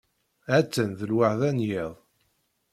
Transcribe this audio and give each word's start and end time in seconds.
Ha-tt-an 0.47 0.91
d 0.99 1.01
lweḥda 1.09 1.49
n 1.55 1.59
yiḍ. 1.67 1.93